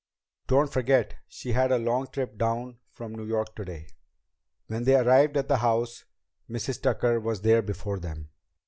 [0.47, 3.85] "Don't forget she had a long trip down from New York today."
[4.65, 6.05] When they arrived at the house,
[6.49, 6.81] Mrs.
[6.81, 8.29] Tucker was there before them.